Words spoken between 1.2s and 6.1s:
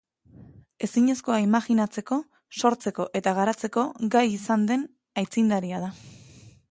imajinatzeko, sortzeko eta garatzeko gai izan den aitzindaria da.